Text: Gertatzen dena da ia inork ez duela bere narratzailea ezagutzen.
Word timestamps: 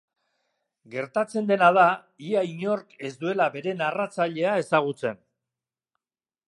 Gertatzen 0.93 1.49
dena 1.51 1.67
da 1.79 1.83
ia 2.31 2.43
inork 2.53 2.97
ez 3.09 3.13
duela 3.25 3.49
bere 3.59 3.77
narratzailea 3.83 4.59
ezagutzen. 4.65 5.25